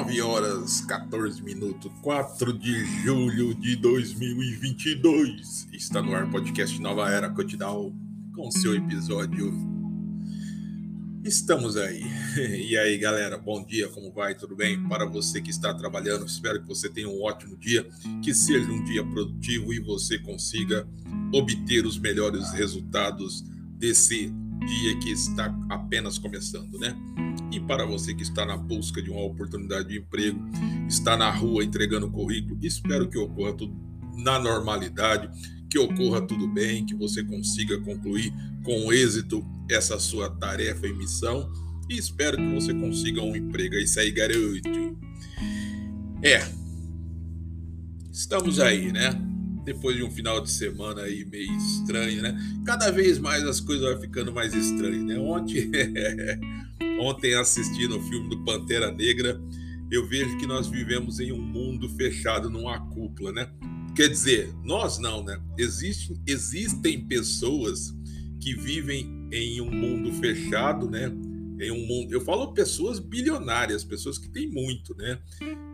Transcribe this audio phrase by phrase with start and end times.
[0.00, 5.68] 9 horas 14 minutos, 4 de julho de 2022.
[5.74, 7.92] Está no ar podcast Nova Era Cotidal
[8.34, 9.52] com seu episódio.
[11.22, 12.02] Estamos aí.
[12.66, 14.34] E aí, galera, bom dia, como vai?
[14.34, 14.82] Tudo bem?
[14.88, 17.86] Para você que está trabalhando, espero que você tenha um ótimo dia,
[18.22, 20.88] que seja um dia produtivo e você consiga
[21.34, 23.44] obter os melhores resultados
[23.76, 24.32] desse
[24.66, 26.96] dia que está apenas começando, né?
[27.52, 30.40] E para você que está na busca de uma oportunidade de emprego,
[30.88, 33.74] está na rua entregando currículo, espero que ocorra tudo
[34.16, 35.28] na normalidade,
[35.68, 38.32] que ocorra tudo bem, que você consiga concluir
[38.64, 41.50] com êxito essa sua tarefa e missão.
[41.88, 43.74] E espero que você consiga um emprego.
[43.74, 44.96] É isso aí, garoto.
[46.22, 46.52] É.
[48.12, 49.29] Estamos aí, né?
[49.64, 52.36] Depois de um final de semana aí meio estranho, né?
[52.64, 55.18] Cada vez mais as coisas vão ficando mais estranhas, né?
[55.18, 55.70] Ontem,
[57.00, 59.40] ontem assistindo o filme do Pantera Negra,
[59.90, 63.50] eu vejo que nós vivemos em um mundo fechado numa cúpula, né?
[63.94, 65.40] Quer dizer, nós não, né?
[65.58, 67.94] Existem, existem pessoas
[68.40, 71.12] que vivem em um mundo fechado, né?
[71.60, 75.18] Em um mundo, eu falo pessoas bilionárias, pessoas que têm muito, né?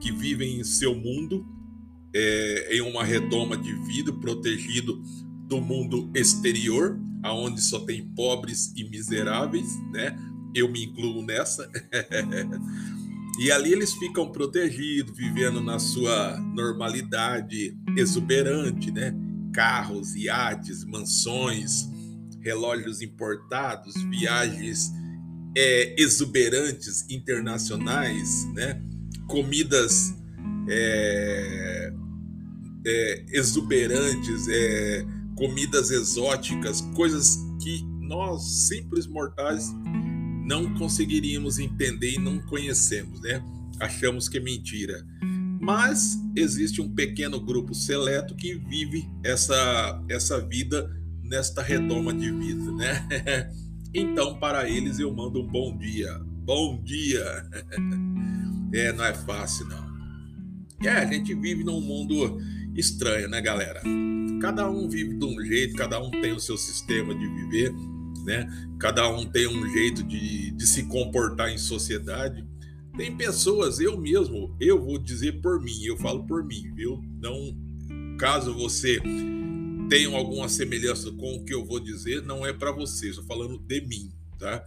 [0.01, 1.47] Que vivem em seu mundo
[2.19, 5.03] é, em uma redoma de vidro, protegido
[5.47, 10.17] do mundo exterior, aonde só tem pobres e miseráveis, né?
[10.55, 11.71] Eu me incluo nessa.
[13.39, 19.15] e ali eles ficam protegidos, vivendo na sua normalidade exuberante, né?
[19.53, 21.87] Carros, iates, mansões,
[22.41, 24.91] relógios importados, viagens
[25.55, 28.81] é, exuberantes internacionais, né?
[29.29, 30.15] Comidas
[30.67, 31.76] é,
[32.87, 39.75] é, exuberantes, é, comidas exóticas, coisas que nós, simples mortais,
[40.47, 43.43] não conseguiríamos entender e não conhecemos, né?
[43.81, 45.05] Achamos que é mentira.
[45.61, 50.89] Mas existe um pequeno grupo seleto que vive essa, essa vida
[51.23, 53.51] nesta redoma de vida, né?
[53.99, 56.19] Então, para eles, eu mando um bom dia.
[56.45, 57.25] Bom dia!
[58.75, 59.87] É, não é fácil, não.
[60.85, 62.37] É, a gente vive num mundo
[62.77, 63.83] estranho, né, galera?
[64.41, 67.73] Cada um vive de um jeito, cada um tem o seu sistema de viver,
[68.25, 68.47] né?
[68.79, 72.45] Cada um tem um jeito de, de se comportar em sociedade.
[72.97, 77.03] Tem pessoas, eu mesmo, eu vou dizer por mim, eu falo por mim, viu?
[77.21, 77.57] Não,
[78.19, 79.01] caso você
[79.89, 83.59] tenha alguma semelhança com o que eu vou dizer, não é para você, estou falando
[83.59, 84.67] de mim, tá?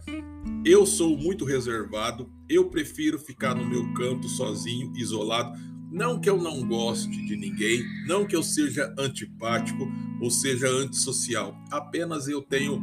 [0.64, 5.58] Eu sou muito reservado, eu prefiro ficar no meu canto sozinho, isolado
[5.90, 9.88] não que eu não goste de ninguém, não que eu seja antipático
[10.20, 11.56] ou seja antissocial.
[11.70, 12.80] Apenas eu tenho,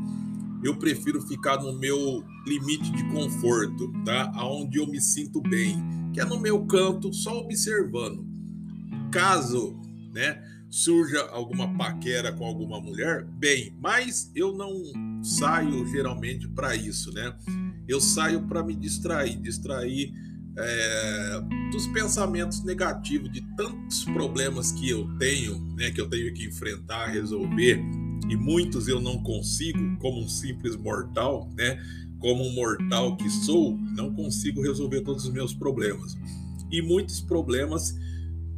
[0.64, 4.32] eu prefiro ficar no meu limite de conforto, tá?
[4.36, 5.78] Aonde eu me sinto bem,
[6.14, 8.28] que é no meu canto, só observando.
[9.12, 9.80] Caso,
[10.14, 17.14] né, surja alguma paquera com alguma mulher, bem, mas eu não saio geralmente para isso,
[17.14, 17.34] né?
[17.88, 20.12] Eu saio para me distrair, distrair
[20.58, 21.42] é,
[21.72, 27.08] dos pensamentos negativos, de tantos problemas que eu tenho, né, que eu tenho que enfrentar,
[27.08, 27.80] resolver,
[28.30, 31.80] e muitos eu não consigo, como um simples mortal, né,
[32.20, 36.18] como um mortal que sou, não consigo resolver todos os meus problemas.
[36.72, 37.96] E muitos problemas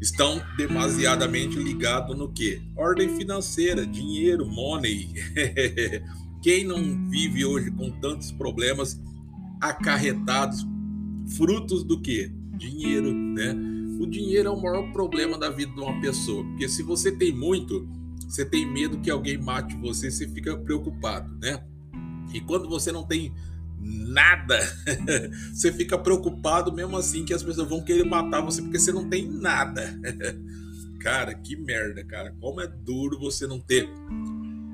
[0.01, 2.61] estão demasiadamente ligados no que?
[2.75, 5.13] Ordem financeira, dinheiro, money.
[6.41, 8.99] Quem não vive hoje com tantos problemas
[9.59, 10.65] acarretados
[11.35, 12.31] frutos do que?
[12.57, 13.55] Dinheiro, né?
[13.99, 17.33] O dinheiro é o maior problema da vida de uma pessoa, porque se você tem
[17.33, 17.87] muito,
[18.27, 21.63] você tem medo que alguém mate você, você fica preocupado, né?
[22.33, 23.33] E quando você não tem
[23.79, 24.59] nada,
[25.53, 29.09] você fica preocupado mesmo assim que as pessoas vão querer matar você porque você não
[29.09, 29.99] tem nada.
[30.99, 32.35] cara, que merda, cara.
[32.39, 33.89] Como é duro você não ter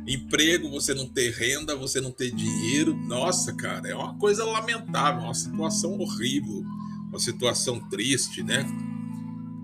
[0.07, 2.95] emprego, você não ter renda, você não ter dinheiro.
[2.95, 6.63] Nossa, cara, é uma coisa lamentável, uma situação horrível,
[7.09, 8.65] uma situação triste, né?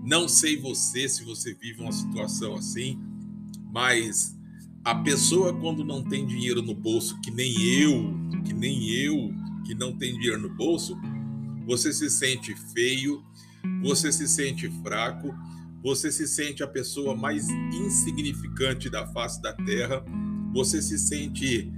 [0.04, 2.98] Não sei você se você vive uma situação assim,
[3.72, 4.36] mas
[4.84, 8.12] a pessoa quando não tem dinheiro no bolso, que nem eu,
[8.44, 9.32] que nem eu,
[9.64, 10.98] que não tem dinheiro no bolso,
[11.64, 13.22] você se sente feio,
[13.80, 15.32] você se sente fraco,
[15.84, 20.04] você se sente a pessoa mais insignificante da face da terra
[20.52, 21.72] você se sente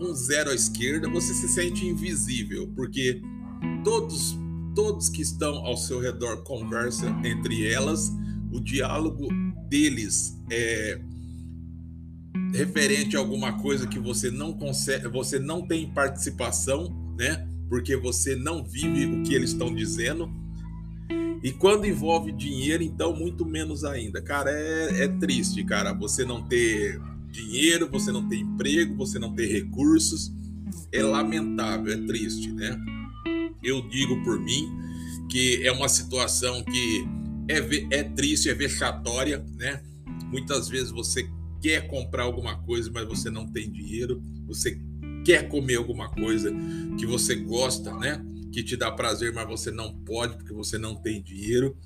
[0.00, 3.22] um zero à esquerda, você se sente invisível, porque
[3.82, 4.36] todos
[4.76, 8.12] todos que estão ao seu redor conversam entre elas,
[8.52, 9.26] o diálogo
[9.70, 11.00] deles é
[12.52, 17.48] referente a alguma coisa que você não consegue, você não tem participação, né?
[17.70, 20.30] Porque você não vive o que eles estão dizendo.
[21.42, 24.20] E quando envolve dinheiro, então muito menos ainda.
[24.20, 27.00] Cara, é, é triste, cara, você não ter
[27.36, 30.32] dinheiro, você não ter emprego, você não ter recursos.
[30.90, 32.76] É lamentável, é triste, né?
[33.62, 34.68] Eu digo por mim
[35.28, 37.06] que é uma situação que
[37.48, 39.82] é, é triste, é vexatória, né?
[40.30, 41.28] Muitas vezes você
[41.60, 44.80] quer comprar alguma coisa, mas você não tem dinheiro, você
[45.24, 46.52] quer comer alguma coisa
[46.98, 48.24] que você gosta, né?
[48.52, 51.76] Que te dá prazer, mas você não pode porque você não tem dinheiro.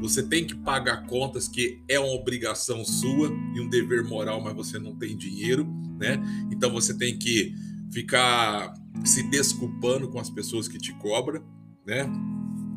[0.00, 4.54] Você tem que pagar contas que é uma obrigação sua e um dever moral, mas
[4.54, 5.66] você não tem dinheiro,
[5.98, 6.20] né?
[6.50, 7.54] Então você tem que
[7.92, 8.74] ficar
[9.04, 11.42] se desculpando com as pessoas que te cobram,
[11.86, 12.06] né?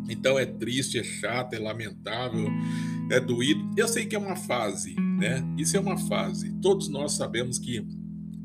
[0.09, 2.47] Então é triste, é chato, é lamentável,
[3.11, 3.69] é doído.
[3.75, 5.43] Eu sei que é uma fase, né?
[5.57, 6.53] Isso é uma fase.
[6.61, 7.85] Todos nós sabemos que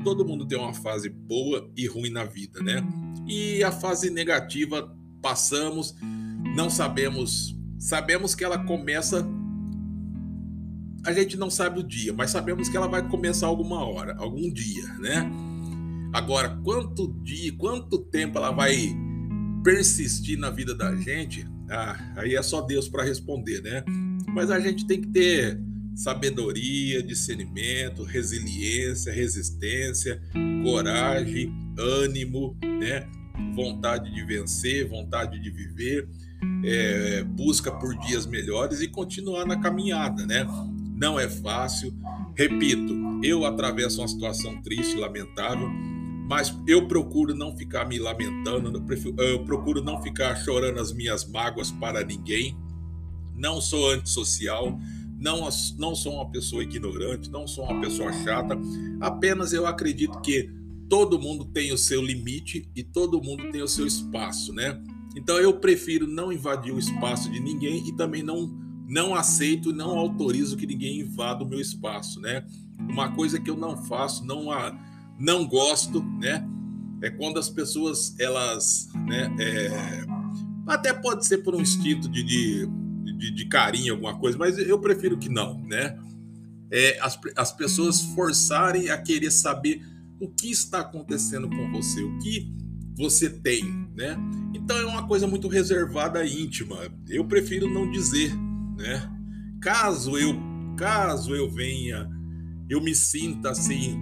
[0.02, 2.82] todo mundo tem uma fase boa e ruim na vida, né?
[3.26, 5.94] E a fase negativa passamos,
[6.56, 9.26] não sabemos, sabemos que ela começa
[11.05, 14.49] a gente não sabe o dia, mas sabemos que ela vai começar alguma hora, algum
[14.52, 15.29] dia, né?
[16.12, 18.96] Agora, quanto dia, quanto tempo ela vai
[19.64, 23.82] persistir na vida da gente, ah, aí é só Deus para responder, né?
[24.29, 25.61] Mas a gente tem que ter
[25.96, 30.23] sabedoria, discernimento, resiliência, resistência,
[30.62, 33.08] coragem, ânimo, né?
[33.56, 36.08] Vontade de vencer, vontade de viver,
[36.64, 40.46] é, busca por dias melhores e continuar na caminhada, né?
[40.94, 41.92] Não é fácil.
[42.36, 45.70] Repito, eu atravesso uma situação triste, lamentável
[46.32, 48.82] mas eu procuro não ficar me lamentando,
[49.18, 52.56] eu procuro não ficar chorando as minhas mágoas para ninguém.
[53.36, 54.78] Não sou antissocial,
[55.18, 55.48] não,
[55.78, 58.58] não sou uma pessoa ignorante, não sou uma pessoa chata.
[58.98, 60.48] Apenas eu acredito que
[60.88, 64.80] todo mundo tem o seu limite e todo mundo tem o seu espaço, né?
[65.16, 69.98] Então eu prefiro não invadir o espaço de ninguém e também não não aceito, não
[69.98, 72.44] autorizo que ninguém invada o meu espaço, né?
[72.78, 74.76] Uma coisa que eu não faço, não a
[75.18, 76.46] não gosto, né?
[77.00, 79.34] É quando as pessoas, elas, né?
[79.38, 80.04] É,
[80.66, 82.66] até pode ser por um instinto de, de,
[83.16, 85.98] de, de, carinho, alguma coisa, mas eu prefiro que não, né?
[86.70, 89.82] É, as, as pessoas forçarem a querer saber
[90.20, 92.52] o que está acontecendo com você, o que
[92.96, 94.16] você tem, né?
[94.54, 96.76] Então é uma coisa muito reservada, íntima.
[97.08, 98.34] Eu prefiro não dizer,
[98.76, 99.10] né?
[99.60, 100.34] Caso eu,
[100.76, 102.08] caso eu venha,
[102.68, 103.96] eu me sinta assim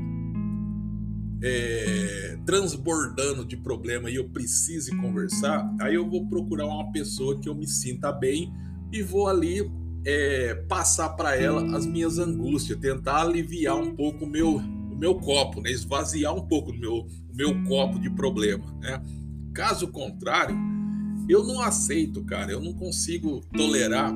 [1.42, 7.48] é, transbordando de problema e eu precise conversar, aí eu vou procurar uma pessoa que
[7.48, 8.52] eu me sinta bem
[8.92, 9.70] e vou ali
[10.04, 14.60] é, passar para ela as minhas angústias, tentar aliviar um pouco o meu,
[15.00, 15.70] meu copo, né?
[15.70, 18.64] esvaziar um pouco o meu, o meu copo de problema.
[18.80, 19.02] Né?
[19.54, 20.54] Caso contrário,
[21.28, 24.12] eu não aceito, cara, eu não consigo tolerar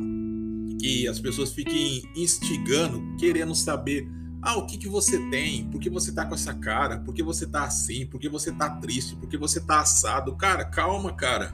[0.78, 4.06] que as pessoas fiquem instigando, querendo saber
[4.42, 5.64] ah, o que, que você tem?
[5.70, 6.98] Por que você tá com essa cara?
[6.98, 8.04] Por que você tá assim?
[8.04, 9.16] Por que você tá triste?
[9.16, 10.36] Por que você tá assado?
[10.36, 11.50] Cara, calma, cara.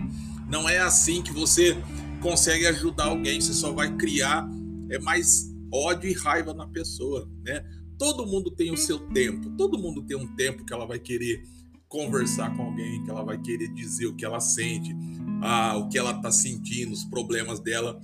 [0.49, 1.77] Não é assim que você
[2.21, 3.41] consegue ajudar alguém.
[3.41, 4.45] Você só vai criar
[4.91, 7.65] é mais ódio e raiva na pessoa, né?
[8.01, 9.51] Todo mundo tem o seu tempo.
[9.59, 11.45] Todo mundo tem um tempo que ela vai querer
[11.87, 14.97] conversar com alguém, que ela vai querer dizer o que ela sente,
[15.43, 18.01] ah, o que ela tá sentindo, os problemas dela.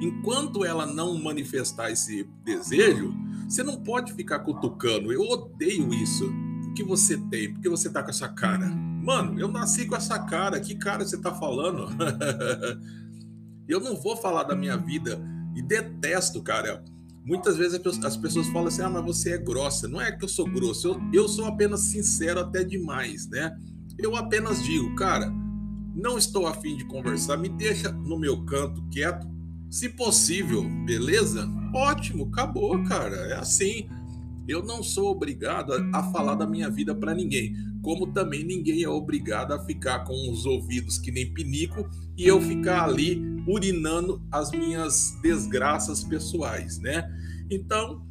[0.00, 3.12] Enquanto ela não manifestar esse desejo,
[3.48, 5.12] você não pode ficar cutucando.
[5.12, 6.30] Eu odeio isso.
[6.68, 7.52] O que você tem?
[7.52, 8.68] Por que você tá com essa cara?
[8.68, 10.60] Mano, eu nasci com essa cara.
[10.60, 11.88] Que cara você tá falando?
[13.66, 15.20] eu não vou falar da minha vida
[15.56, 16.84] e detesto, cara.
[17.24, 19.86] Muitas vezes as pessoas falam assim: ah, mas você é grossa.
[19.86, 23.54] Não é que eu sou grosso, eu, eu sou apenas sincero até demais, né?
[23.98, 25.30] Eu apenas digo, cara,
[25.94, 29.28] não estou afim de conversar, me deixa no meu canto quieto,
[29.68, 31.48] se possível, beleza?
[31.74, 33.16] Ótimo, acabou, cara.
[33.28, 33.88] É assim.
[34.48, 38.88] Eu não sou obrigado a, falar da minha vida para ninguém, como também ninguém é
[38.88, 44.50] obrigado a ficar com os ouvidos que nem pinico e eu ficar ali urinando as
[44.50, 47.08] minhas desgraças pessoais, né?
[47.50, 48.02] Então,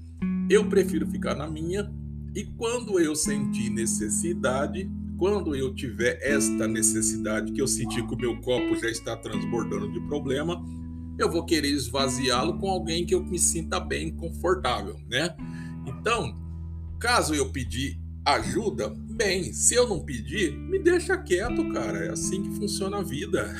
[0.49, 1.91] eu prefiro ficar na minha
[2.35, 8.17] e quando eu sentir necessidade, quando eu tiver esta necessidade que eu sentir que o
[8.17, 10.63] meu copo já está transbordando de problema,
[11.17, 15.35] eu vou querer esvaziá-lo com alguém que eu me sinta bem, confortável, né?
[15.85, 16.37] Então,
[16.99, 22.05] caso eu pedir ajuda, bem, se eu não pedir, me deixa quieto, cara.
[22.05, 23.53] É assim que funciona a vida.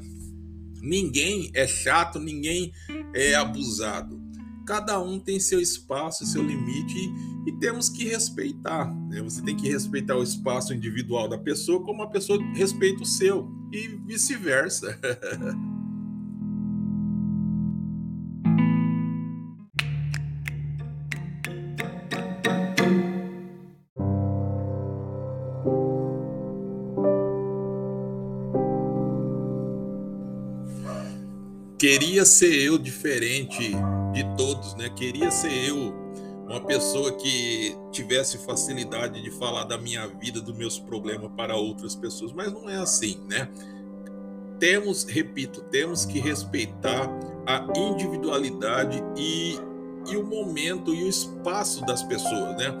[0.82, 2.72] ninguém é chato, ninguém
[3.14, 4.20] é abusado.
[4.66, 7.12] Cada um tem seu espaço, seu limite
[7.46, 8.92] e, temos que respeitar.
[9.08, 9.20] Né?
[9.22, 13.48] Você tem que respeitar o espaço individual da pessoa como a pessoa respeita o seu
[13.72, 14.98] e vice-versa.
[31.90, 33.72] queria ser eu diferente
[34.12, 34.88] de todos, né?
[34.90, 35.92] Queria ser eu
[36.46, 41.96] uma pessoa que tivesse facilidade de falar da minha vida, dos meus problemas para outras
[41.96, 43.48] pessoas, mas não é assim, né?
[44.60, 47.10] Temos, repito, temos que respeitar
[47.44, 49.58] a individualidade e,
[50.08, 52.72] e o momento e o espaço das pessoas, né?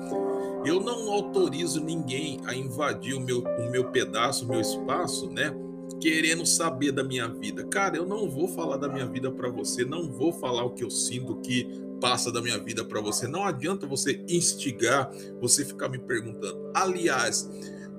[0.64, 5.52] Eu não autorizo ninguém a invadir o meu, o meu pedaço, o meu espaço, né?
[5.98, 7.64] Querendo saber da minha vida.
[7.64, 10.84] Cara, eu não vou falar da minha vida para você, não vou falar o que
[10.84, 11.66] eu sinto, o que
[12.00, 13.28] passa da minha vida para você.
[13.28, 16.70] Não adianta você instigar, você ficar me perguntando.
[16.74, 17.48] Aliás,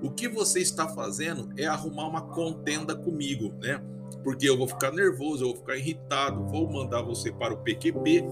[0.01, 3.81] o que você está fazendo é arrumar uma contenda comigo, né?
[4.23, 8.23] Porque eu vou ficar nervoso, eu vou ficar irritado, vou mandar você para o PQP,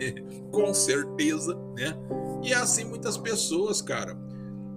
[0.50, 1.96] com certeza, né?
[2.42, 4.16] E é assim muitas pessoas, cara.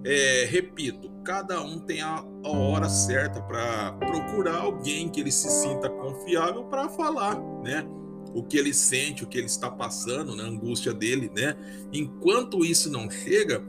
[0.04, 5.48] É, repito, cada um tem a, a hora certa para procurar alguém que ele se
[5.48, 7.86] sinta confiável para falar, né?
[8.34, 11.54] o que ele sente, o que ele está passando, né, angústia dele, né?
[11.92, 13.62] Enquanto isso não chega,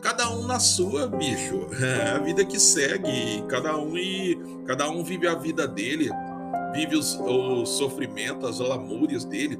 [0.00, 1.66] cada um na sua, bicho.
[1.80, 6.10] É a vida que segue, cada um e cada um vive a vida dele,
[6.74, 9.58] vive os, o sofrimento, as lamúrias dele.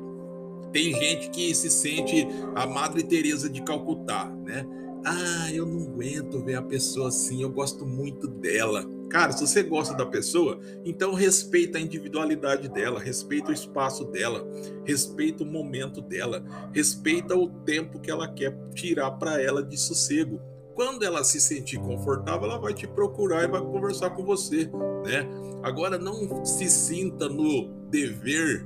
[0.73, 4.67] Tem gente que se sente a Madre Teresa de Calcutá, né?
[5.05, 8.85] Ah, eu não aguento ver a pessoa assim, eu gosto muito dela.
[9.09, 14.47] Cara, se você gosta da pessoa, então respeita a individualidade dela, respeita o espaço dela,
[14.85, 20.41] respeita o momento dela, respeita o tempo que ela quer tirar para ela de sossego.
[20.75, 24.71] Quando ela se sentir confortável, ela vai te procurar e vai conversar com você,
[25.05, 25.29] né?
[25.63, 28.65] Agora não se sinta no dever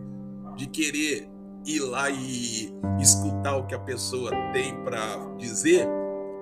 [0.56, 1.28] de querer
[1.66, 5.88] ir lá e escutar o que a pessoa tem para dizer,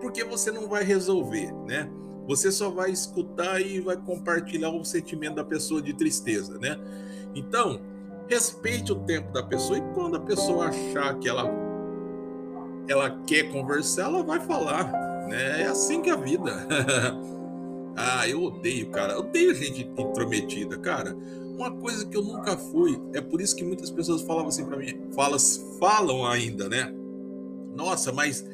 [0.02, 1.88] porque você não vai resolver, né?
[2.26, 6.76] Você só vai escutar e vai compartilhar o sentimento da pessoa de tristeza, né?
[7.34, 7.80] Então,
[8.28, 11.48] respeite o tempo da pessoa e quando a pessoa achar que ela
[12.88, 14.90] ela quer conversar, ela vai falar,
[15.28, 15.62] né?
[15.62, 16.50] É assim que é a vida.
[17.96, 19.14] ah, eu odeio, cara.
[19.14, 21.16] Eu odeio gente intrometida, cara.
[21.56, 24.76] Uma coisa que eu nunca fui, é por isso que muitas pessoas falavam assim para
[24.76, 26.92] mim, falas, falam ainda, né?
[27.74, 28.44] Nossa, mas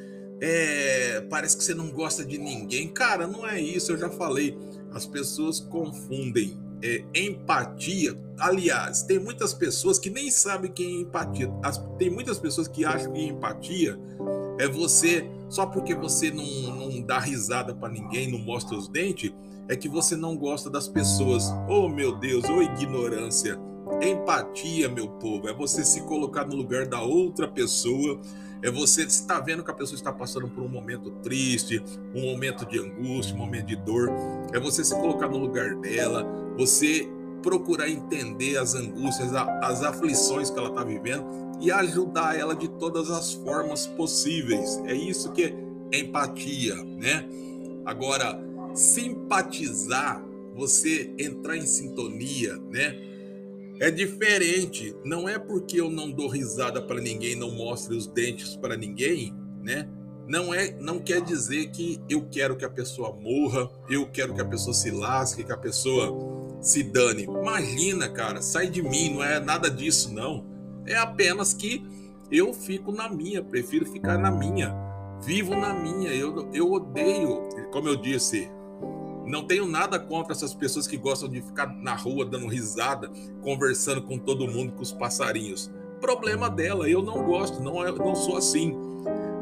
[0.40, 2.88] é, parece que você não gosta de ninguém.
[2.88, 4.56] Cara, não é isso, eu já falei.
[4.92, 8.18] As pessoas confundem é, empatia.
[8.38, 11.52] Aliás, tem muitas pessoas que nem sabem que é empatia.
[11.62, 13.98] As, tem muitas pessoas que acham que empatia
[14.58, 19.32] é você, só porque você não, não dá risada para ninguém, não mostra os dentes,
[19.68, 21.44] é que você não gosta das pessoas.
[21.68, 23.58] Oh meu Deus, oh ignorância.
[24.02, 28.20] Empatia, meu povo, é você se colocar no lugar da outra pessoa
[28.62, 31.82] é você estar vendo que a pessoa está passando por um momento triste,
[32.14, 34.10] um momento de angústia, um momento de dor.
[34.52, 37.08] É você se colocar no lugar dela, você
[37.42, 41.24] procurar entender as angústias, as aflições que ela está vivendo
[41.60, 44.78] e ajudar ela de todas as formas possíveis.
[44.86, 47.26] É isso que é empatia, né?
[47.84, 48.38] Agora,
[48.74, 50.22] simpatizar,
[50.54, 53.07] você entrar em sintonia, né?
[53.80, 54.94] É diferente.
[55.04, 59.34] Não é porque eu não dou risada para ninguém, não mostro os dentes para ninguém,
[59.62, 59.88] né?
[60.26, 64.40] Não é, não quer dizer que eu quero que a pessoa morra, eu quero que
[64.40, 67.22] a pessoa se lasque, que a pessoa se dane.
[67.24, 70.44] Imagina, cara, sai de mim, não é nada disso não.
[70.86, 71.82] É apenas que
[72.30, 74.74] eu fico na minha, prefiro ficar na minha,
[75.24, 76.10] vivo na minha.
[76.10, 78.50] Eu, eu odeio, como eu disse,
[79.28, 83.10] não tenho nada contra essas pessoas que gostam de ficar na rua dando risada,
[83.42, 85.70] conversando com todo mundo, com os passarinhos.
[86.00, 88.76] Problema dela, eu não gosto, não, é, não sou assim.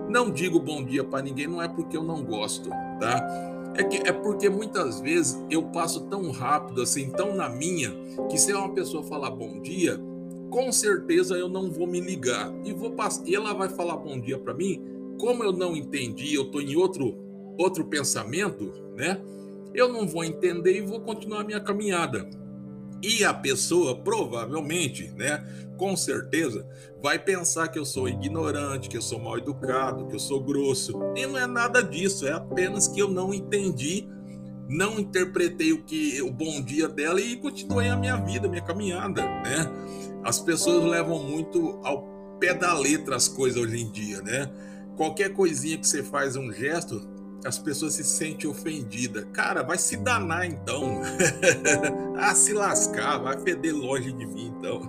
[0.09, 3.55] Não digo bom dia para ninguém, não é porque eu não gosto, tá?
[3.77, 7.93] É, que, é porque muitas vezes eu passo tão rápido, assim, tão na minha,
[8.31, 10.01] que se uma pessoa falar bom dia,
[10.51, 12.51] com certeza eu não vou me ligar.
[12.65, 14.83] E, vou passar, e ela vai falar bom dia para mim,
[15.19, 17.15] como eu não entendi, eu estou em outro,
[17.59, 19.21] outro pensamento, né?
[19.75, 22.29] Eu não vou entender e vou continuar a minha caminhada.
[23.03, 25.45] E a pessoa provavelmente, né,
[25.77, 26.67] com certeza,
[27.03, 30.99] vai pensar que eu sou ignorante, que eu sou mal educado, que eu sou grosso.
[31.15, 34.09] E não é nada disso, é apenas que eu não entendi,
[34.69, 39.23] não interpretei o que o bom dia dela e continuei a minha vida, minha caminhada,
[39.23, 39.71] né?
[40.25, 42.03] As pessoas levam muito ao
[42.41, 44.51] pé da letra as coisas hoje em dia, né?
[44.97, 47.01] Qualquer coisinha que você faz um gesto,
[47.47, 49.25] as pessoas se sentem ofendidas.
[49.33, 51.01] Cara, vai se danar então.
[52.19, 54.81] ah, se lascar, vai feder longe de mim então.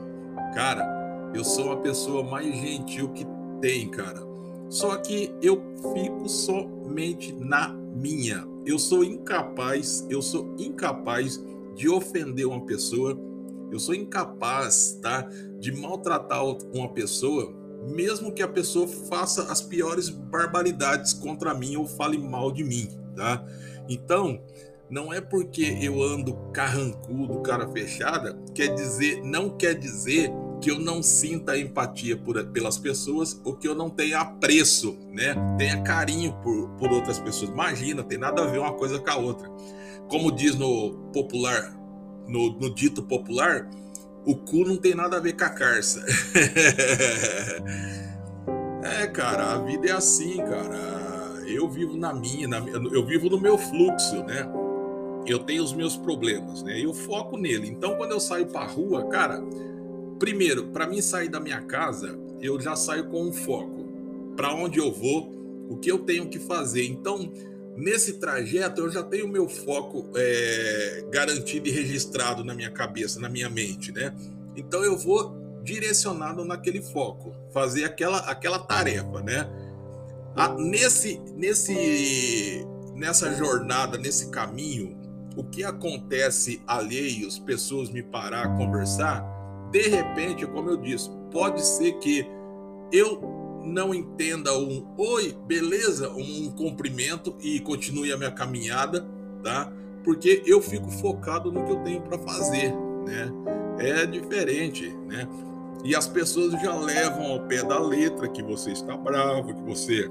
[0.54, 3.26] cara, eu sou a pessoa mais gentil que
[3.60, 4.22] tem, cara.
[4.68, 5.62] Só que eu
[5.94, 8.46] fico somente na minha.
[8.66, 11.42] Eu sou incapaz, eu sou incapaz
[11.74, 13.18] de ofender uma pessoa.
[13.70, 15.22] Eu sou incapaz, tá,
[15.58, 17.52] de maltratar uma pessoa,
[17.86, 22.88] mesmo que a pessoa faça as piores barbaridades contra mim ou fale mal de mim,
[23.14, 23.44] tá?
[23.88, 24.40] Então,
[24.88, 30.78] não é porque eu ando carrancudo, cara fechada, quer dizer, não quer dizer que eu
[30.78, 35.34] não sinta empatia por, pelas pessoas ou que eu não tenha apreço, né?
[35.58, 37.50] Tenha carinho por, por outras pessoas.
[37.50, 39.50] Imagina, tem nada a ver uma coisa com a outra.
[40.08, 41.76] Como diz no popular,
[42.26, 43.68] no, no dito popular,
[44.24, 46.04] o cu não tem nada a ver com a carça.
[48.82, 51.42] é, cara, a vida é assim, cara.
[51.46, 54.48] Eu vivo na minha, na, eu vivo no meu fluxo, né?
[55.26, 56.78] Eu tenho os meus problemas, né?
[56.80, 57.68] Eu foco nele.
[57.68, 59.42] Então, quando eu saio pra rua, cara,
[60.18, 63.84] Primeiro, para mim sair da minha casa, eu já saio com um foco.
[64.36, 65.32] Para onde eu vou,
[65.68, 66.86] o que eu tenho que fazer.
[66.86, 67.30] Então,
[67.76, 73.28] nesse trajeto, eu já tenho meu foco é, garantido e registrado na minha cabeça, na
[73.28, 74.14] minha mente, né?
[74.56, 79.48] Então, eu vou direcionado naquele foco, fazer aquela, aquela tarefa, né?
[80.36, 84.96] A, nesse, nesse, nessa jornada, nesse caminho,
[85.36, 89.24] o que acontece alheios, pessoas me parar, conversar,
[89.70, 92.24] de repente, como eu disse, pode ser que
[92.92, 99.06] eu não entenda um oi, beleza, um cumprimento e continue a minha caminhada,
[99.42, 99.72] tá?
[100.04, 102.74] Porque eu fico focado no que eu tenho para fazer,
[103.06, 103.32] né?
[103.78, 105.26] É diferente, né?
[105.84, 110.08] E as pessoas já levam ao pé da letra que você está bravo, que você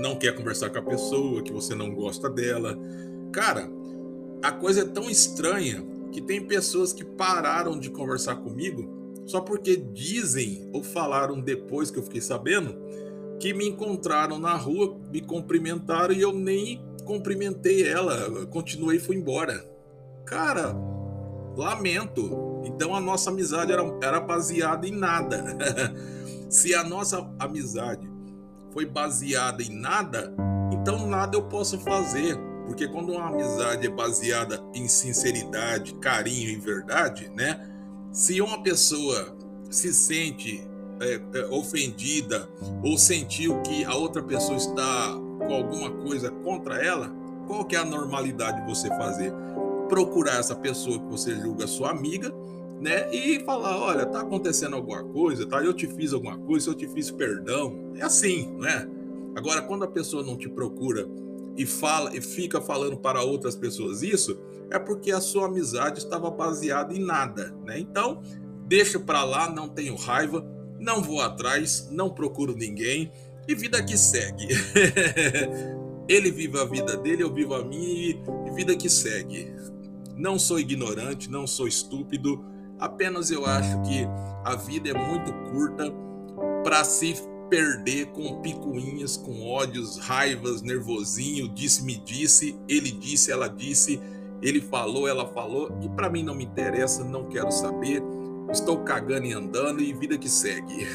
[0.00, 2.78] não quer conversar com a pessoa, que você não gosta dela.
[3.32, 3.70] Cara,
[4.42, 9.76] a coisa é tão estranha que tem pessoas que pararam de conversar comigo só porque
[9.76, 12.76] dizem ou falaram depois que eu fiquei sabendo
[13.38, 19.16] que me encontraram na rua, me cumprimentaram e eu nem cumprimentei ela, continuei e fui
[19.16, 19.64] embora.
[20.26, 20.76] Cara,
[21.56, 22.62] lamento.
[22.64, 25.42] Então a nossa amizade era, era baseada em nada.
[26.50, 28.08] Se a nossa amizade
[28.72, 30.34] foi baseada em nada,
[30.72, 32.38] então nada eu posso fazer
[32.70, 37.68] porque quando uma amizade é baseada em sinceridade, carinho e verdade, né?
[38.12, 39.36] Se uma pessoa
[39.70, 40.66] se sente
[41.00, 42.48] é, é, ofendida
[42.84, 47.14] ou sentiu que a outra pessoa está com alguma coisa contra ela,
[47.46, 49.32] qual que é a normalidade de você fazer?
[49.88, 52.32] Procurar essa pessoa que você julga sua amiga,
[52.80, 53.12] né?
[53.14, 55.62] E falar, olha, tá acontecendo alguma coisa, tá?
[55.62, 57.92] Eu te fiz alguma coisa, eu te fiz perdão.
[57.96, 58.88] É assim, né?
[59.36, 61.08] Agora, quando a pessoa não te procura
[61.60, 66.30] e fala e fica falando para outras pessoas isso, é porque a sua amizade estava
[66.30, 67.78] baseada em nada, né?
[67.78, 68.22] Então,
[68.66, 70.42] deixa para lá, não tenho raiva,
[70.78, 73.12] não vou atrás, não procuro ninguém
[73.46, 74.48] e vida que segue.
[76.08, 79.54] Ele vive a vida dele, eu vivo a minha e vida que segue.
[80.16, 82.42] Não sou ignorante, não sou estúpido,
[82.78, 84.06] apenas eu acho que
[84.44, 85.92] a vida é muito curta
[86.64, 87.14] para se
[87.50, 94.00] perder com picuinhas, com ódios, raivas, nervosinho, disse-me disse, ele disse, ela disse,
[94.40, 98.02] ele falou, ela falou, e para mim não me interessa, não quero saber.
[98.50, 100.86] Estou cagando e andando e vida que segue.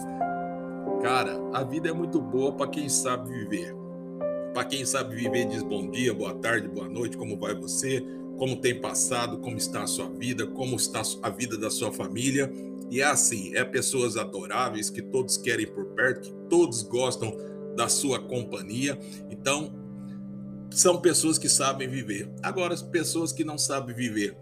[1.02, 3.74] Cara, a vida é muito boa para quem sabe viver.
[4.54, 8.04] Para quem sabe viver, diz bom dia, boa tarde, boa noite, como vai você?
[8.38, 12.52] Como tem passado, como está a sua vida, como está a vida da sua família
[12.92, 17.34] e é assim, é pessoas adoráveis que todos querem por perto, que todos gostam
[17.74, 18.98] da sua companhia.
[19.30, 19.72] Então,
[20.70, 22.30] são pessoas que sabem viver.
[22.42, 24.36] Agora, as pessoas que não sabem viver,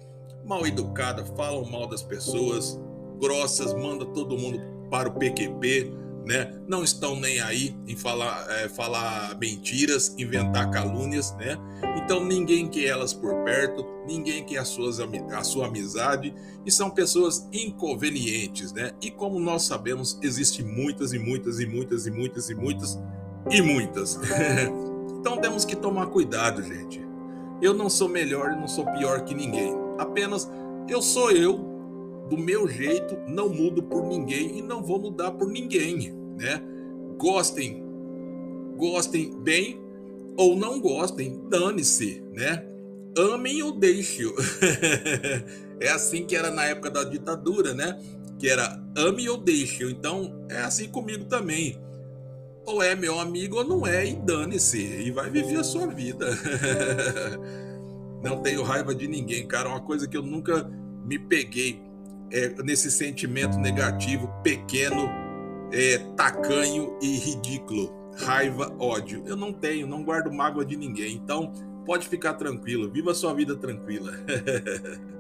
[0.45, 2.77] mal educadas, falam mal das pessoas,
[3.21, 4.61] grossas, manda todo mundo
[4.91, 5.93] para o PQP,
[6.25, 6.53] né?
[6.69, 11.59] Não estão nem aí em falar, é, falar mentiras, inventar calúnias, né?
[11.97, 16.91] Então ninguém quer elas por perto, ninguém quer as suas, a sua amizade e são
[16.91, 18.93] pessoas inconvenientes, né?
[19.01, 22.99] E como nós sabemos, existem muitas e muitas e muitas e muitas e muitas
[23.51, 24.19] e muitas.
[25.19, 27.01] então temos que tomar cuidado, gente.
[27.63, 29.75] Eu não sou melhor e não sou pior que ninguém.
[29.99, 30.51] Apenas
[30.89, 31.70] eu sou eu
[32.31, 36.63] do meu jeito, não mudo por ninguém e não vou mudar por ninguém, né?
[37.19, 37.83] Gostem,
[38.77, 39.81] gostem bem
[40.37, 42.65] ou não gostem, dane-se, né?
[43.19, 44.33] Amem ou deixem.
[45.81, 48.01] é assim que era na época da ditadura, né?
[48.39, 49.85] Que era ame ou deixe.
[49.85, 51.77] Então é assim comigo também.
[52.65, 54.79] Ou é meu amigo ou não é, e dane-se.
[54.79, 56.27] E vai viver a sua vida.
[58.23, 59.69] não tenho raiva de ninguém, cara.
[59.69, 60.71] Uma coisa que eu nunca
[61.05, 61.90] me peguei
[62.31, 65.09] é, nesse sentimento negativo, pequeno,
[65.73, 67.99] é, tacanho e ridículo.
[68.17, 69.23] Raiva, ódio.
[69.27, 71.15] Eu não tenho, não guardo mágoa de ninguém.
[71.15, 71.53] Então,
[71.87, 72.91] pode ficar tranquilo.
[72.91, 74.13] Viva sua vida tranquila.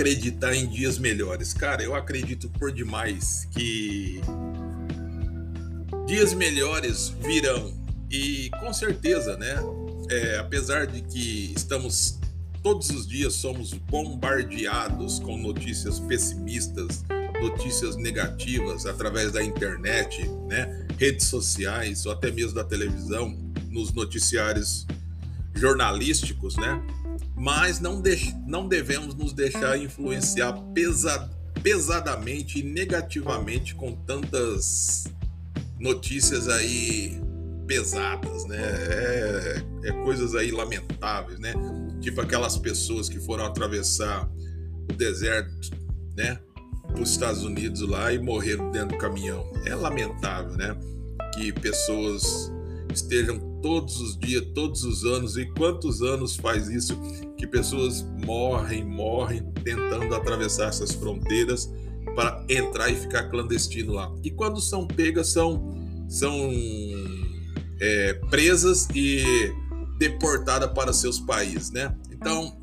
[0.00, 1.52] acreditar em dias melhores.
[1.52, 4.18] Cara, eu acredito por demais que
[6.06, 7.78] dias melhores virão.
[8.10, 9.56] E com certeza, né?
[10.08, 12.18] É, apesar de que estamos
[12.62, 17.04] todos os dias somos bombardeados com notícias pessimistas,
[17.40, 20.86] notícias negativas através da internet, né?
[20.98, 23.36] redes sociais ou até mesmo da televisão,
[23.68, 24.86] nos noticiários
[25.54, 26.82] jornalísticos, né?
[27.40, 28.02] Mas não,
[28.46, 31.30] não devemos nos deixar influenciar pesa,
[31.62, 35.04] pesadamente e negativamente com tantas
[35.78, 37.18] notícias aí
[37.66, 38.58] pesadas, né?
[38.60, 41.54] É, é coisas aí lamentáveis, né?
[42.02, 44.28] Tipo aquelas pessoas que foram atravessar
[44.90, 45.70] o deserto,
[46.14, 46.38] né?
[46.88, 49.50] Para os Estados Unidos lá e morreram dentro do caminhão.
[49.64, 50.76] É lamentável, né?
[51.32, 52.52] Que pessoas
[52.92, 56.98] estejam todos os dias, todos os anos, e quantos anos faz isso
[57.36, 61.70] que pessoas morrem, morrem tentando atravessar essas fronteiras
[62.14, 64.12] para entrar e ficar clandestino lá.
[64.22, 65.74] E quando são pegas, são,
[66.08, 66.50] são
[67.80, 69.52] é, presas e
[69.98, 71.94] deportadas para seus países, né?
[72.10, 72.56] Então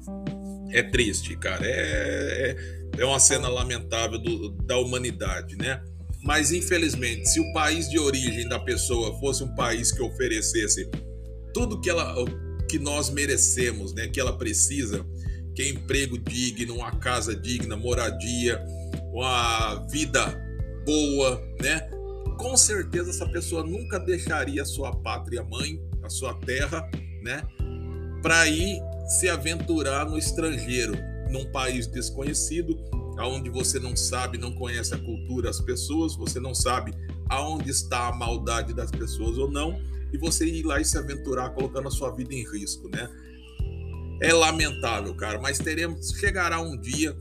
[0.71, 1.65] é triste, cara.
[1.65, 2.55] É,
[2.95, 5.81] é, é uma cena lamentável do, da humanidade, né?
[6.28, 10.92] Mas infelizmente, se o país de origem da pessoa fosse um país que oferecesse
[11.54, 12.13] tudo que ela
[12.70, 15.06] que nós merecemos, né, que ela precisa,
[15.56, 18.62] que é emprego digno, uma casa digna, moradia,
[19.13, 20.38] uma vida
[20.86, 21.90] boa, né?
[22.38, 26.82] Com certeza essa pessoa nunca deixaria a sua pátria mãe, a sua terra,
[27.24, 27.42] né,
[28.22, 28.78] para ir
[29.18, 30.94] se aventurar no estrangeiro,
[31.32, 32.78] num país desconhecido,
[33.17, 36.93] aonde você não sabe, não conhece a cultura, as pessoas, você não sabe
[37.30, 39.80] aonde está a maldade das pessoas ou não,
[40.13, 43.10] e você ir lá e se aventurar colocando a sua vida em risco, né?
[44.21, 47.15] É lamentável, cara, mas teremos chegará um dia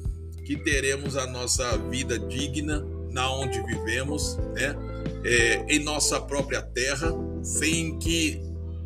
[0.45, 4.77] que teremos a nossa vida digna na onde vivemos, né?
[5.25, 8.41] É, em nossa própria terra, sem que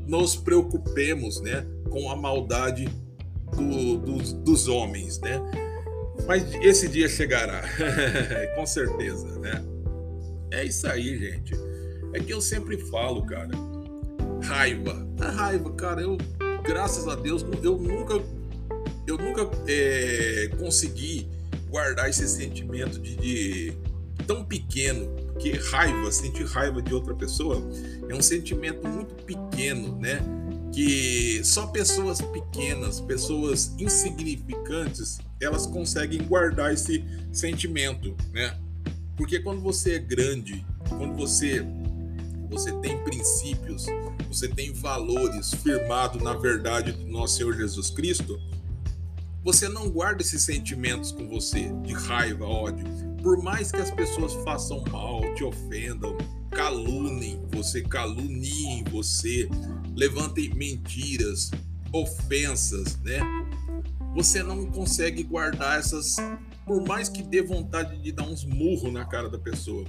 [0.06, 2.88] nos preocupemos, né, com a maldade
[3.56, 5.40] do, dos, dos homens, né?
[6.26, 7.62] Mas esse dia chegará,
[8.54, 9.64] com certeza, né?
[10.50, 11.54] É isso aí, gente.
[12.12, 13.50] É que eu sempre falo, cara.
[14.42, 15.06] Raiva.
[15.20, 16.16] A raiva, cara, eu,
[16.64, 18.14] graças a Deus, eu nunca,
[19.06, 21.28] eu nunca é, consegui
[21.68, 23.72] guardar esse sentimento de, de
[24.26, 27.62] tão pequeno, porque raiva, sentir raiva de outra pessoa
[28.08, 30.20] é um sentimento muito pequeno, né?
[30.72, 38.58] Que só pessoas pequenas, pessoas insignificantes, elas conseguem guardar esse sentimento, né?
[39.16, 41.64] Porque quando você é grande, quando você
[42.48, 43.86] você tem princípios,
[44.26, 48.40] você tem valores firmados na verdade do nosso Senhor Jesus Cristo,
[49.42, 52.84] você não guarda esses sentimentos com você de raiva, ódio.
[53.22, 56.16] Por mais que as pessoas façam mal, te ofendam,
[56.50, 59.48] calunem você, caluniem você,
[60.00, 61.50] levantem mentiras,
[61.92, 63.20] ofensas, né?
[64.14, 66.16] Você não consegue guardar essas,
[66.64, 69.84] por mais que dê vontade de dar uns murros na cara da pessoa,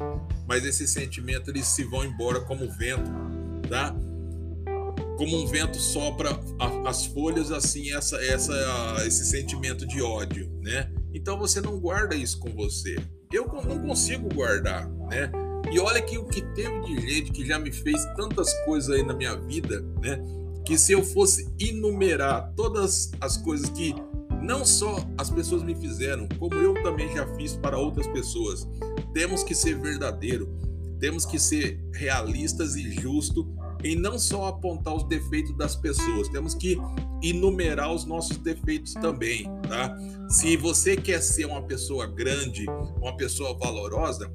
[0.45, 3.09] mas esses sentimentos eles se vão embora como vento,
[3.69, 3.95] tá?
[5.17, 6.37] Como um vento sopra
[6.85, 10.91] as folhas, assim essa, essa, esse sentimento de ódio, né?
[11.13, 12.97] Então você não guarda isso com você.
[13.31, 15.31] Eu não consigo guardar, né?
[15.69, 19.03] E olha que o que teve de gente que já me fez tantas coisas aí
[19.03, 20.21] na minha vida, né?
[20.65, 23.93] Que se eu fosse enumerar todas as coisas que
[24.41, 28.67] não só as pessoas me fizeram, como eu também já fiz para outras pessoas,
[29.13, 30.49] temos que ser verdadeiro,
[30.99, 33.47] temos que ser realistas e justo
[33.83, 36.77] em não só apontar os defeitos das pessoas, temos que
[37.23, 39.95] enumerar os nossos defeitos também, tá?
[40.29, 42.65] Se você quer ser uma pessoa grande,
[43.01, 44.31] uma pessoa valorosa,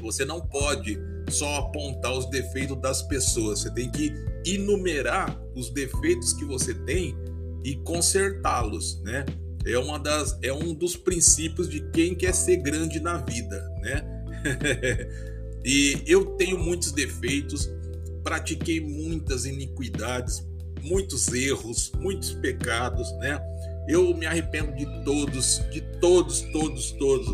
[0.00, 0.98] você não pode
[1.30, 4.12] só apontar os defeitos das pessoas, você tem que
[4.46, 7.16] enumerar os defeitos que você tem
[7.64, 9.24] e consertá-los, né?
[9.66, 14.02] É uma das é um dos princípios de quem quer ser grande na vida, né?
[15.64, 17.68] e eu tenho muitos defeitos,
[18.22, 20.46] pratiquei muitas iniquidades,
[20.82, 23.38] muitos erros, muitos pecados, né?
[23.88, 27.28] Eu me arrependo de todos, de todos, todos, todos.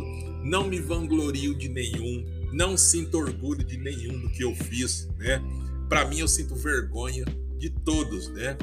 [0.44, 2.24] Não me vanglorio de nenhum,
[2.54, 5.42] não sinto orgulho de nenhum do que eu fiz, né?
[5.88, 7.24] Para mim eu sinto vergonha
[7.58, 8.56] de todos, né?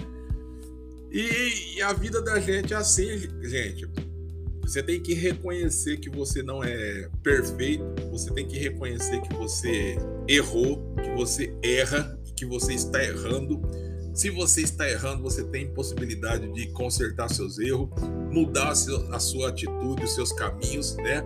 [1.11, 3.85] E, e, a vida da gente é assim, gente.
[4.61, 9.97] Você tem que reconhecer que você não é perfeito, você tem que reconhecer que você
[10.25, 13.61] errou, que você erra, que você está errando,
[14.13, 17.89] Se você está errando, você tem possibilidade de consertar seus erros,
[18.31, 21.23] mudar a sua atitude, os seus caminhos, né?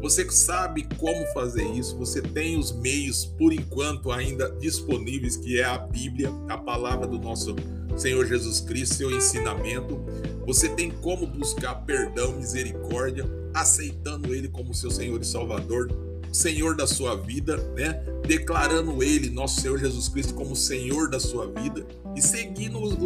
[0.00, 5.64] Você sabe como fazer isso, você tem os meios, por enquanto, ainda disponíveis, que é
[5.64, 7.56] a Bíblia, a palavra do nosso
[7.96, 10.00] Senhor Jesus Cristo, seu ensinamento.
[10.46, 15.90] Você tem como buscar perdão, misericórdia, aceitando Ele como seu Senhor e Salvador,
[16.32, 18.00] Senhor da sua vida, né?
[18.26, 21.84] Declarando Ele, nosso Senhor Jesus Cristo, como Senhor da sua vida
[22.14, 22.96] e seguindo os,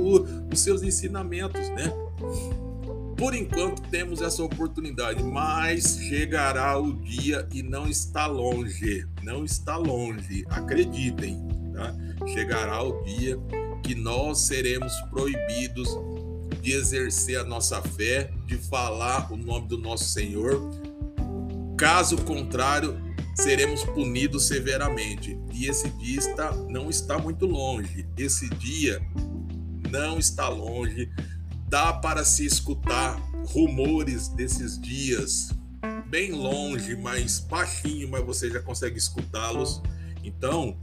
[0.53, 1.93] os seus ensinamentos, né?
[3.23, 9.77] Por enquanto temos essa oportunidade, mas chegará o dia e não está longe, não está
[9.77, 11.41] longe, acreditem,
[11.73, 11.95] tá?
[12.27, 13.39] Chegará o dia
[13.81, 15.89] que nós seremos proibidos
[16.61, 20.61] de exercer a nossa fé, de falar o nome do nosso Senhor.
[21.79, 23.01] Caso contrário,
[23.37, 25.39] seremos punidos severamente.
[25.53, 28.05] E esse dia está, não está muito longe.
[28.19, 29.01] Esse dia
[29.93, 31.09] não está longe
[31.73, 35.49] dá para se escutar rumores desses dias
[36.11, 39.81] bem longe, mais baixinho, mas você já consegue escutá-los.
[40.23, 40.77] Então,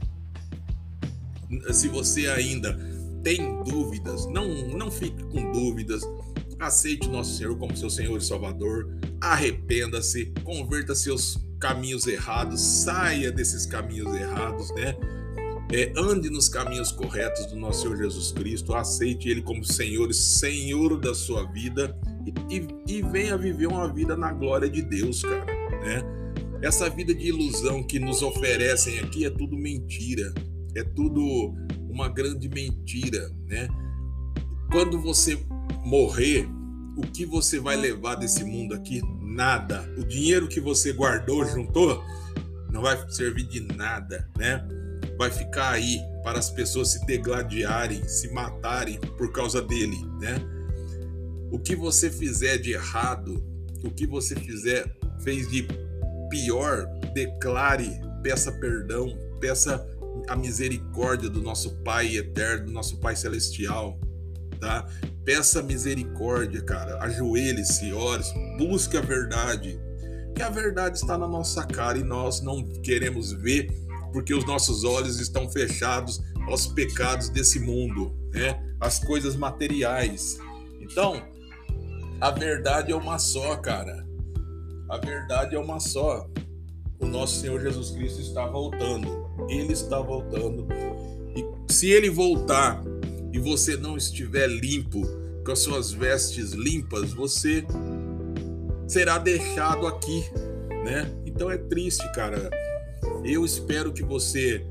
[1.72, 2.76] se você ainda
[3.22, 6.02] tem dúvidas, não, não fique com dúvidas.
[6.58, 8.92] Aceite nosso Senhor como seu Senhor e Salvador.
[9.20, 14.96] Arrependa-se, converta seus caminhos errados, saia desses caminhos errados, né?
[15.72, 20.98] É, ande nos caminhos corretos do nosso Senhor Jesus Cristo, aceite Ele como Senhor Senhor
[20.98, 25.46] da sua vida e, e, e venha viver uma vida na glória de Deus, cara.
[25.80, 26.02] Né?
[26.60, 30.34] Essa vida de ilusão que nos oferecem aqui é tudo mentira,
[30.74, 31.54] é tudo
[31.88, 33.68] uma grande mentira, né?
[34.70, 35.38] Quando você
[35.84, 36.46] morrer,
[36.96, 39.00] o que você vai levar desse mundo aqui?
[39.20, 39.90] Nada.
[39.96, 42.02] O dinheiro que você guardou, juntou,
[42.70, 44.62] não vai servir de nada, né?
[45.20, 50.40] Vai ficar aí para as pessoas se degladiarem, se matarem por causa dele, né?
[51.52, 53.44] O que você fizer de errado,
[53.84, 54.90] o que você fizer
[55.22, 55.68] fez de
[56.30, 59.86] pior, declare, peça perdão, peça
[60.26, 64.00] a misericórdia do nosso Pai eterno, do nosso Pai celestial,
[64.58, 64.88] tá?
[65.22, 66.98] Peça misericórdia, cara.
[67.02, 68.24] Ajoelhe-se, ore,
[68.56, 69.78] busque a verdade.
[70.34, 73.68] Que a verdade está na nossa cara e nós não queremos ver
[74.12, 78.60] porque os nossos olhos estão fechados aos pecados desse mundo, né?
[78.80, 80.38] As coisas materiais.
[80.80, 81.22] Então,
[82.20, 84.06] a verdade é uma só, cara.
[84.88, 86.28] A verdade é uma só.
[86.98, 89.26] O nosso Senhor Jesus Cristo está voltando.
[89.48, 90.66] Ele está voltando.
[91.36, 92.82] E se ele voltar
[93.32, 95.06] e você não estiver limpo,
[95.44, 97.64] com as suas vestes limpas, você
[98.86, 100.24] será deixado aqui,
[100.84, 101.10] né?
[101.24, 102.50] Então é triste, cara
[103.24, 104.66] eu espero que você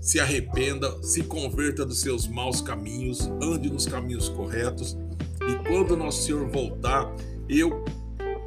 [0.00, 4.96] se arrependa, se converta dos seus maus caminhos, ande nos caminhos corretos.
[5.48, 7.14] E quando nosso Senhor voltar,
[7.48, 7.84] eu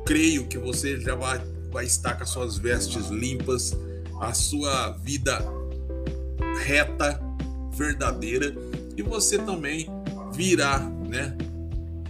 [0.06, 1.42] creio que você já vai,
[1.72, 3.76] vai estar com as suas vestes limpas,
[4.22, 5.44] a sua vida
[6.64, 7.20] reta,
[7.72, 8.56] verdadeira,
[8.96, 9.88] e você também
[10.34, 11.38] virá, né?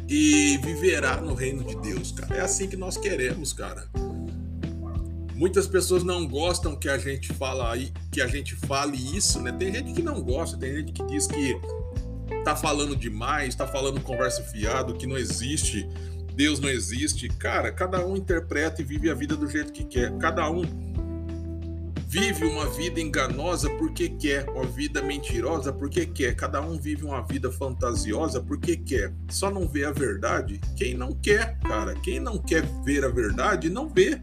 [0.09, 2.37] E viverá no reino de Deus, cara.
[2.37, 3.89] É assim que nós queremos, cara.
[5.37, 9.51] Muitas pessoas não gostam que a gente fala aí, que a gente fale isso, né?
[9.51, 11.55] Tem gente que não gosta, tem gente que diz que
[12.43, 15.87] tá falando demais, tá falando conversa fiado, que não existe,
[16.33, 17.29] Deus não existe.
[17.29, 20.11] Cara, cada um interpreta e vive a vida do jeito que quer.
[20.17, 20.63] Cada um
[22.07, 26.35] vive uma vida enganosa porque quer, uma vida mentirosa porque quer.
[26.35, 29.13] Cada um vive uma vida fantasiosa porque quer.
[29.29, 31.93] Só não vê a verdade quem não quer, cara.
[31.95, 34.19] Quem não quer ver a verdade não vê.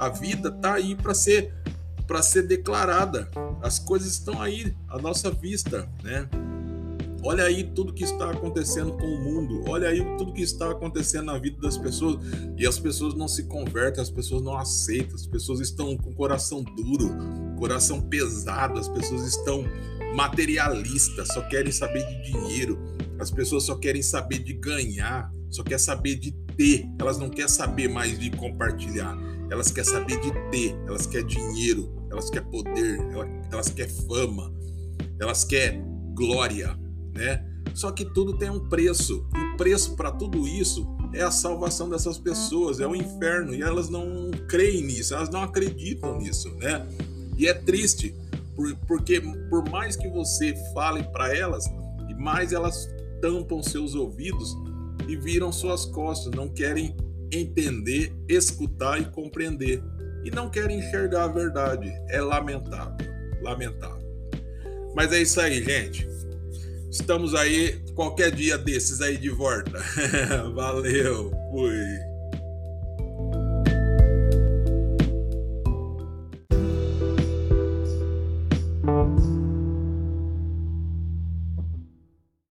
[0.00, 1.52] A vida tá aí para ser
[2.06, 3.30] para ser declarada.
[3.62, 6.28] As coisas estão aí à nossa vista, né?
[7.22, 9.62] Olha aí tudo que está acontecendo com o mundo.
[9.68, 12.16] Olha aí tudo que está acontecendo na vida das pessoas.
[12.56, 16.14] E as pessoas não se convertem, as pessoas não aceitam, as pessoas estão com o
[16.14, 17.14] coração duro,
[17.58, 19.64] coração pesado, as pessoas estão
[20.16, 22.78] materialistas, só querem saber de dinheiro.
[23.18, 26.86] As pessoas só querem saber de ganhar, só quer saber de ter.
[26.98, 29.16] Elas não querem saber mais de compartilhar
[29.50, 33.00] elas querem saber de ter, elas querem dinheiro, elas querem poder,
[33.50, 34.54] elas querem fama,
[35.20, 36.78] elas querem glória,
[37.12, 37.44] né?
[37.74, 39.26] Só que tudo tem um preço.
[39.34, 43.52] E o preço para tudo isso é a salvação dessas pessoas, é o inferno.
[43.54, 46.86] E elas não creem nisso, elas não acreditam nisso, né?
[47.36, 48.14] E é triste,
[48.86, 51.64] porque por mais que você fale para elas,
[52.18, 52.88] mais elas
[53.20, 54.56] tampam seus ouvidos
[55.08, 56.96] e viram suas costas, não querem
[57.32, 59.82] entender, escutar e compreender.
[60.24, 61.90] E não querem enxergar a verdade.
[62.08, 62.96] É lamentável.
[63.42, 64.00] Lamentável.
[64.94, 66.06] Mas é isso aí, gente.
[66.90, 69.78] Estamos aí qualquer dia desses aí de volta.
[70.54, 72.09] Valeu, fui.